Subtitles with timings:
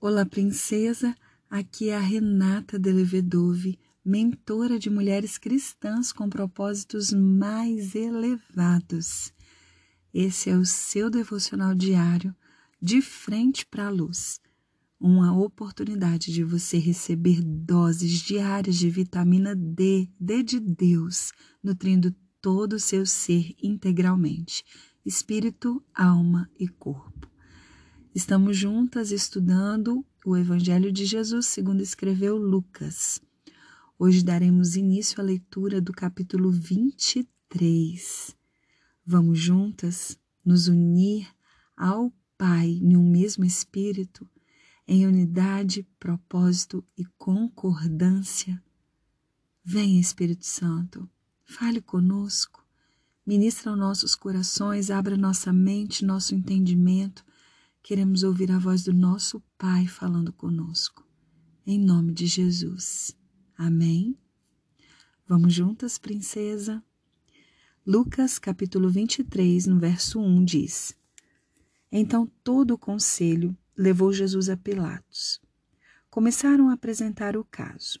[0.00, 1.12] Olá, princesa.
[1.50, 9.32] Aqui é a Renata Delevedove, mentora de mulheres cristãs com propósitos mais elevados.
[10.14, 12.32] Esse é o seu devocional diário
[12.80, 14.40] de frente para a luz.
[15.00, 22.74] Uma oportunidade de você receber doses diárias de vitamina D, D de Deus, nutrindo todo
[22.74, 24.64] o seu ser integralmente,
[25.04, 27.17] espírito, alma e corpo.
[28.18, 33.20] Estamos juntas estudando o Evangelho de Jesus, segundo escreveu Lucas.
[33.96, 38.36] Hoje daremos início à leitura do capítulo 23.
[39.06, 41.28] Vamos juntas nos unir
[41.76, 44.28] ao Pai em um mesmo Espírito,
[44.84, 48.60] em unidade, propósito e concordância.
[49.62, 51.08] Venha, Espírito Santo,
[51.44, 52.66] fale conosco,
[53.24, 57.27] ministra aos nossos corações, abra nossa mente, nosso entendimento
[57.88, 61.08] Queremos ouvir a voz do nosso Pai falando conosco.
[61.66, 63.16] Em nome de Jesus.
[63.56, 64.14] Amém?
[65.26, 66.84] Vamos juntas, princesa?
[67.86, 70.94] Lucas capítulo 23, no verso 1 diz:
[71.90, 75.40] Então todo o conselho levou Jesus a Pilatos.
[76.10, 77.98] Começaram a apresentar o caso.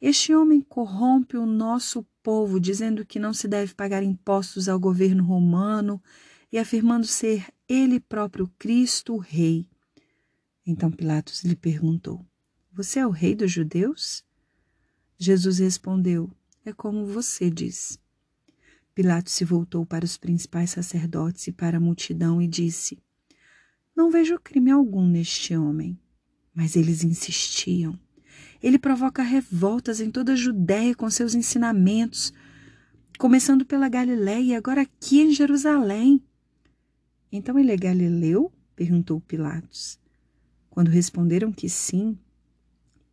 [0.00, 5.22] Este homem corrompe o nosso povo, dizendo que não se deve pagar impostos ao governo
[5.22, 6.02] romano
[6.50, 9.68] e afirmando ser ele próprio Cristo, o Rei.
[10.66, 12.24] Então Pilatos lhe perguntou:
[12.72, 14.24] Você é o Rei dos Judeus?
[15.18, 16.30] Jesus respondeu:
[16.64, 17.98] É como você diz.
[18.94, 22.98] Pilatos se voltou para os principais sacerdotes e para a multidão e disse:
[23.94, 25.98] Não vejo crime algum neste homem.
[26.54, 27.98] Mas eles insistiam.
[28.62, 32.32] Ele provoca revoltas em toda a Judéia com seus ensinamentos,
[33.18, 36.22] começando pela Galiléia e agora aqui em Jerusalém.
[37.36, 38.50] Então ele é galileu?
[38.74, 39.98] perguntou Pilatos.
[40.70, 42.18] Quando responderam que sim,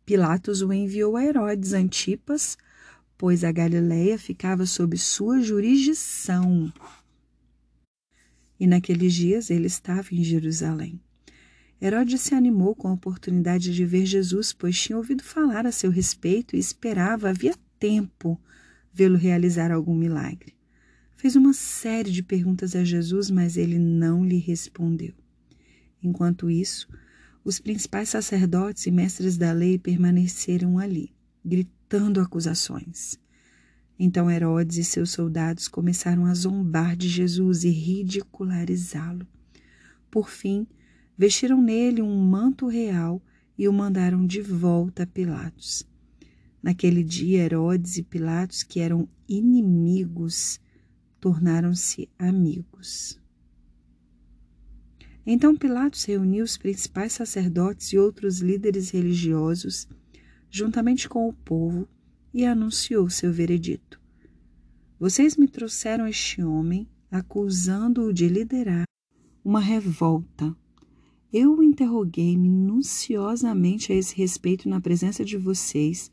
[0.06, 2.56] Pilatos o enviou a Herodes Antipas,
[3.18, 6.72] pois a Galiléia ficava sob sua jurisdição.
[8.58, 10.98] E naqueles dias ele estava em Jerusalém.
[11.80, 15.90] Herodes se animou com a oportunidade de ver Jesus, pois tinha ouvido falar a seu
[15.90, 18.40] respeito e esperava, havia tempo,
[18.90, 20.54] vê-lo realizar algum milagre.
[21.24, 25.14] Fez uma série de perguntas a Jesus, mas ele não lhe respondeu.
[26.02, 26.86] Enquanto isso,
[27.42, 33.18] os principais sacerdotes e mestres da lei permaneceram ali, gritando acusações.
[33.98, 39.26] Então Herodes e seus soldados começaram a zombar de Jesus e ridicularizá-lo.
[40.10, 40.66] Por fim,
[41.16, 43.22] vestiram nele um manto real
[43.56, 45.86] e o mandaram de volta a Pilatos.
[46.62, 50.60] Naquele dia, Herodes e Pilatos, que eram inimigos,
[51.24, 53.18] tornaram-se amigos.
[55.24, 59.88] Então Pilatos reuniu os principais sacerdotes e outros líderes religiosos,
[60.50, 61.88] juntamente com o povo,
[62.34, 63.98] e anunciou seu veredito.
[65.00, 68.84] Vocês me trouxeram este homem, acusando-o de liderar
[69.42, 70.54] uma revolta.
[71.32, 76.10] Eu o interroguei minuciosamente a esse respeito na presença de vocês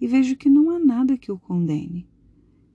[0.00, 2.11] e vejo que não há nada que o condene.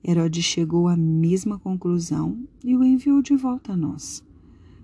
[0.03, 4.23] Herodes chegou à mesma conclusão e o enviou de volta a nós.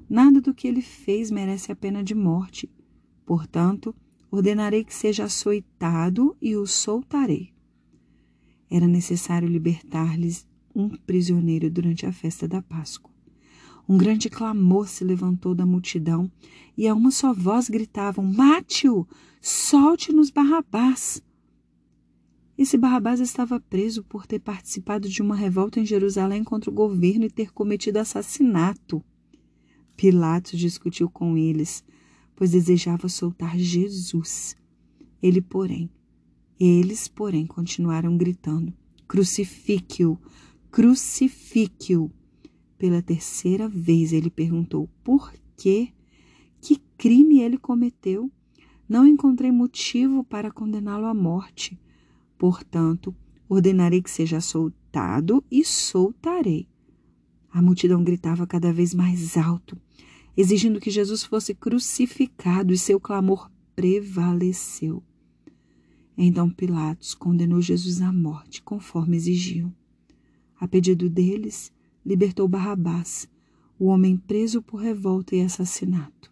[0.10, 2.70] Nada do que ele fez merece a pena de morte.
[3.26, 3.96] Portanto,
[4.30, 7.54] ordenarei que seja açoitado e o soltarei.
[8.70, 13.12] Era necessário libertar-lhes um prisioneiro durante a festa da Páscoa.
[13.88, 16.32] Um grande clamor se levantou da multidão
[16.78, 19.08] e a uma só voz gritavam: Mate-o!
[19.42, 21.22] Solte-nos Barrabás!
[22.64, 27.26] Esse Barrabás estava preso por ter participado de uma revolta em Jerusalém contra o governo
[27.26, 29.04] e ter cometido assassinato.
[29.98, 31.84] Pilatos discutiu com eles,
[32.34, 34.56] pois desejava soltar Jesus.
[35.22, 35.90] Ele, porém,
[36.58, 38.74] eles, porém, continuaram gritando:
[39.10, 40.18] Crucifique-o!
[40.72, 42.10] Crucifique-o!
[42.78, 45.90] Pela terceira vez ele perguntou: Por quê?
[46.62, 48.32] Que crime ele cometeu?
[48.88, 51.78] Não encontrei motivo para condená-lo à morte.
[52.44, 53.16] Portanto,
[53.48, 56.68] ordenarei que seja soltado e soltarei.
[57.50, 59.78] A multidão gritava cada vez mais alto,
[60.36, 65.02] exigindo que Jesus fosse crucificado, e seu clamor prevaleceu.
[66.18, 69.74] Então Pilatos condenou Jesus à morte, conforme exigiam.
[70.60, 71.72] A pedido deles,
[72.06, 73.26] libertou Barrabás,
[73.80, 76.30] o homem preso por revolta e assassinato.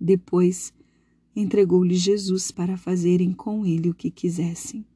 [0.00, 0.72] Depois,
[1.36, 4.86] entregou-lhe Jesus para fazerem com ele o que quisessem.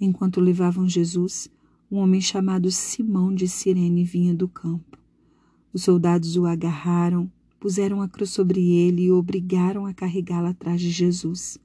[0.00, 1.50] Enquanto levavam Jesus,
[1.90, 4.98] um homem chamado Simão de Cirene vinha do campo.
[5.72, 10.80] Os soldados o agarraram, puseram a cruz sobre ele e o obrigaram a carregá-la atrás
[10.80, 11.58] de Jesus.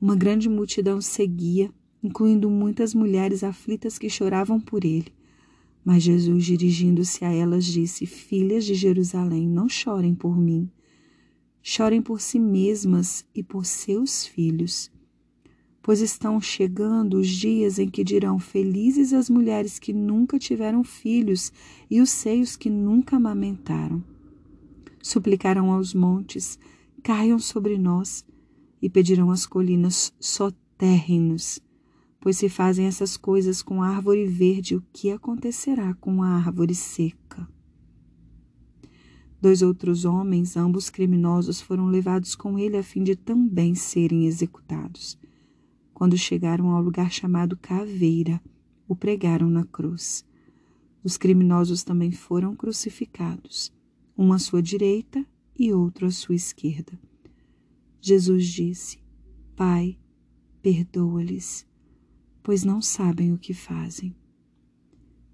[0.00, 1.70] Uma grande multidão seguia,
[2.02, 5.12] incluindo muitas mulheres aflitas que choravam por ele.
[5.84, 10.70] Mas Jesus, dirigindo-se a elas, disse: Filhas de Jerusalém, não chorem por mim.
[11.62, 14.90] Chorem por si mesmas e por seus filhos.
[15.90, 21.52] Pois estão chegando os dias em que dirão: Felizes as mulheres que nunca tiveram filhos
[21.90, 24.00] e os seios que nunca amamentaram.
[25.02, 26.60] Suplicarão aos montes:
[27.02, 28.24] Caiam sobre nós
[28.80, 31.58] e pedirão às colinas: soterrem-nos.
[32.20, 36.76] Pois se fazem essas coisas com a árvore verde, o que acontecerá com a árvore
[36.76, 37.48] seca?
[39.42, 45.18] Dois outros homens, ambos criminosos, foram levados com ele a fim de também serem executados.
[46.00, 48.40] Quando chegaram ao lugar chamado Caveira,
[48.88, 50.24] o pregaram na cruz.
[51.04, 53.70] Os criminosos também foram crucificados,
[54.16, 55.22] um à sua direita
[55.54, 56.98] e outro à sua esquerda.
[58.00, 58.98] Jesus disse:
[59.54, 59.98] Pai,
[60.62, 61.66] perdoa-lhes,
[62.42, 64.16] pois não sabem o que fazem.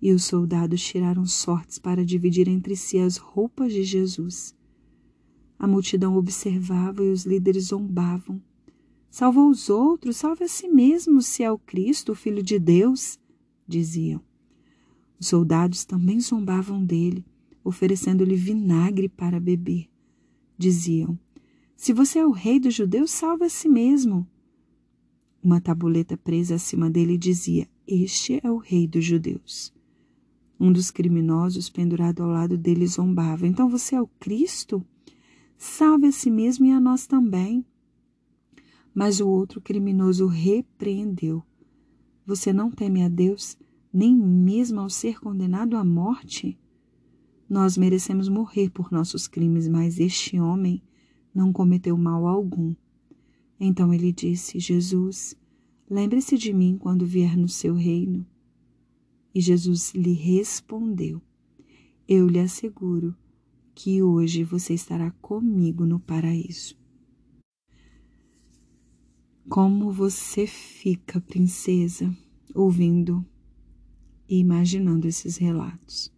[0.03, 4.53] E os soldados tiraram sortes para dividir entre si as roupas de Jesus.
[5.61, 8.43] A multidão observava e os líderes zombavam.
[9.11, 13.19] Salva os outros, salve a si mesmo, se é o Cristo, o Filho de Deus,
[13.67, 14.21] diziam.
[15.19, 17.25] Os soldados também zombavam dele,
[17.65, 19.89] oferecendo-lhe vinagre para beber.
[20.59, 21.19] Diziam:
[21.77, 24.27] se você é o rei dos judeus, salve a si mesmo.
[25.43, 29.73] Uma tabuleta presa acima dele dizia: Este é o rei dos judeus.
[30.59, 34.85] Um dos criminosos pendurado ao lado dele zombava: Então você é o Cristo?
[35.59, 37.65] Salve a si mesmo e a nós também.
[38.97, 41.43] Mas o outro criminoso repreendeu:
[42.25, 43.59] Você não teme a Deus,
[43.93, 46.59] nem mesmo ao ser condenado à morte?
[47.47, 50.83] Nós merecemos morrer por nossos crimes, mas este homem
[51.35, 52.75] não cometeu mal algum.
[53.61, 55.37] Então ele disse: Jesus,
[55.91, 58.27] lembre-se de mim quando vier no seu reino.
[59.35, 61.21] E Jesus lhe respondeu:
[62.09, 63.15] Eu lhe asseguro
[63.75, 66.86] que hoje você estará comigo no paraíso.
[69.49, 72.15] Como você fica, princesa,
[72.55, 73.25] ouvindo
[74.29, 76.13] e imaginando esses relatos?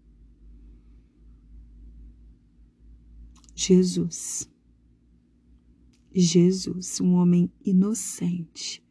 [3.54, 4.48] Jesus
[6.20, 8.82] Jesus, um homem inocente,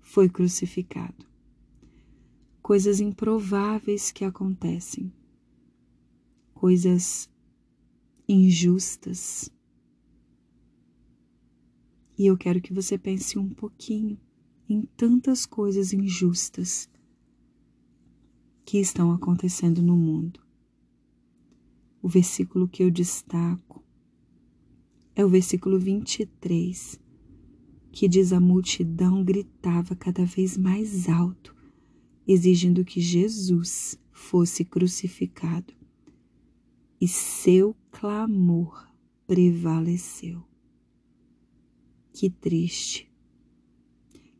[0.00, 1.26] foi crucificado.
[2.62, 5.12] Coisas improváveis que acontecem,
[6.54, 7.28] coisas
[8.28, 9.50] injustas.
[12.18, 14.18] E eu quero que você pense um pouquinho
[14.68, 16.90] em tantas coisas injustas
[18.64, 20.40] que estão acontecendo no mundo.
[22.02, 23.84] O versículo que eu destaco
[25.14, 27.00] é o versículo 23,
[27.92, 31.54] que diz: A multidão gritava cada vez mais alto,
[32.26, 35.72] exigindo que Jesus fosse crucificado.
[37.00, 38.88] E seu clamor
[39.24, 40.48] prevaleceu.
[42.20, 43.08] Que triste,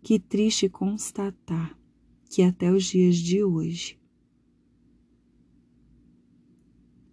[0.03, 1.79] que triste constatar
[2.29, 3.97] que até os dias de hoje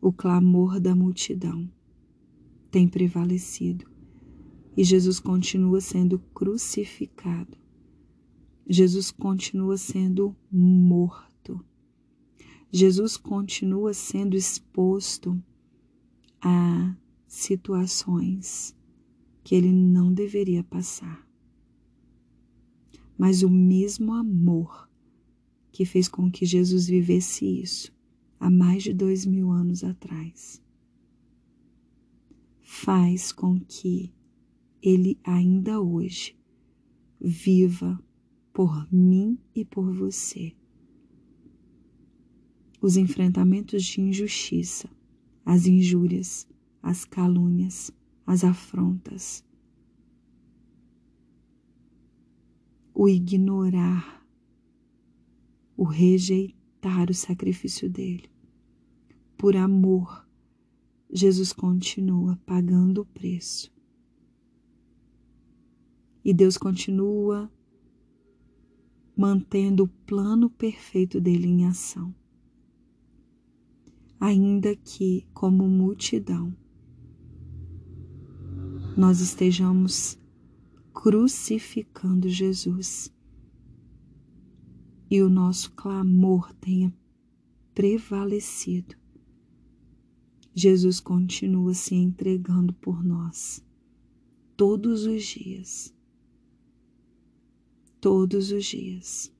[0.01, 1.71] o clamor da multidão
[2.71, 3.85] tem prevalecido
[4.75, 7.55] e Jesus continua sendo crucificado.
[8.67, 11.63] Jesus continua sendo morto.
[12.71, 15.39] Jesus continua sendo exposto
[16.41, 16.97] a
[17.27, 18.75] situações
[19.45, 21.23] que ele não deveria passar.
[23.15, 24.89] Mas o mesmo amor
[25.71, 27.93] que fez com que Jesus vivesse isso
[28.39, 30.61] há mais de dois mil anos atrás
[32.59, 34.11] faz com que
[34.81, 36.35] ele ainda hoje
[37.21, 38.03] viva
[38.51, 40.53] por mim e por você.
[42.81, 44.89] Os enfrentamentos de injustiça,
[45.45, 46.47] as injúrias,
[46.81, 47.91] as calúnias,
[48.25, 49.45] as afrontas,
[52.93, 54.25] o ignorar,
[55.77, 58.29] o rejeitar o sacrifício dele,
[59.37, 60.25] por amor
[61.11, 63.71] Jesus continua pagando o preço.
[66.23, 67.49] E Deus continua
[69.15, 72.13] mantendo o plano perfeito dele em ação.
[74.19, 76.53] Ainda que, como multidão,
[78.97, 80.17] nós estejamos
[80.93, 83.13] crucificando Jesus
[85.09, 86.93] e o nosso clamor tenha
[87.73, 88.95] prevalecido
[90.57, 93.61] Jesus continua se entregando por nós
[94.55, 95.93] todos os dias.
[97.99, 99.33] Todos os dias.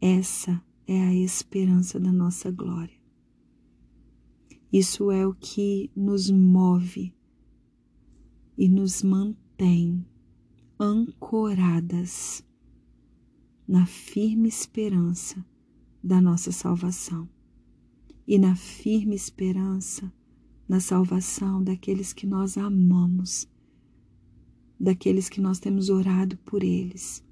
[0.00, 3.00] Essa é a esperança da nossa glória.
[4.72, 7.14] Isso é o que nos move
[8.56, 10.04] e nos mantém
[10.78, 12.44] ancoradas
[13.66, 15.44] na firme esperança
[16.02, 17.28] da nossa salvação
[18.26, 20.12] e na firme esperança
[20.68, 23.46] na salvação daqueles que nós amamos,
[24.80, 27.22] daqueles que nós temos orado por eles,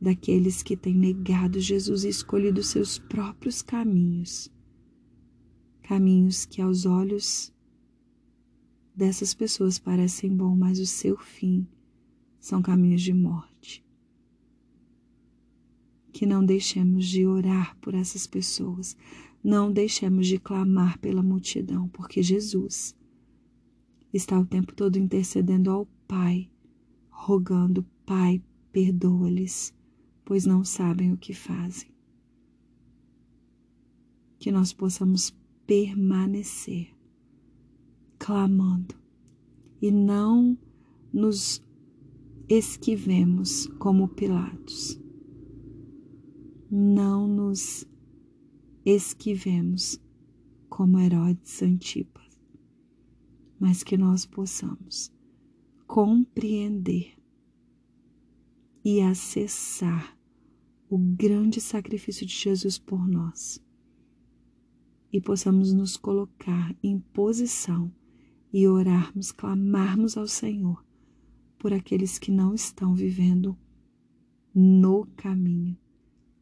[0.00, 4.50] daqueles que têm negado Jesus e escolhido seus próprios caminhos,
[5.82, 7.51] caminhos que aos olhos
[9.02, 11.66] dessas pessoas parecem bom, mas o seu fim
[12.38, 13.84] são caminhos de morte.
[16.12, 18.96] Que não deixemos de orar por essas pessoas,
[19.42, 22.94] não deixemos de clamar pela multidão, porque Jesus
[24.12, 26.48] está o tempo todo intercedendo ao Pai,
[27.10, 28.40] rogando: Pai,
[28.70, 29.74] perdoa-lhes,
[30.24, 31.90] pois não sabem o que fazem.
[34.38, 36.91] Que nós possamos permanecer
[38.22, 38.94] clamando
[39.80, 40.56] e não
[41.12, 41.60] nos
[42.48, 44.96] esquivemos como Pilatos.
[46.70, 47.84] Não nos
[48.84, 50.00] esquivemos
[50.68, 52.40] como Herodes Antipas,
[53.58, 55.12] mas que nós possamos
[55.88, 57.18] compreender
[58.84, 60.16] e acessar
[60.88, 63.60] o grande sacrifício de Jesus por nós
[65.12, 67.92] e possamos nos colocar em posição
[68.52, 70.84] e orarmos, clamarmos ao Senhor
[71.58, 73.56] por aqueles que não estão vivendo
[74.54, 75.78] no caminho,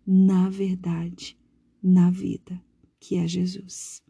[0.07, 1.39] na verdade,
[1.83, 2.61] na vida,
[2.99, 4.03] que é Jesus.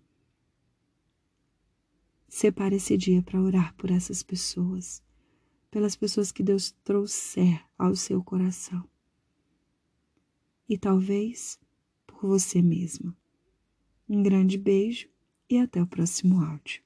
[2.29, 5.03] Separe esse dia para orar por essas pessoas,
[5.71, 8.89] pelas pessoas que Deus trouxer ao seu coração.
[10.69, 11.59] E talvez
[12.07, 13.15] por você mesma.
[14.09, 15.09] Um grande beijo
[15.49, 16.83] e até o próximo áudio.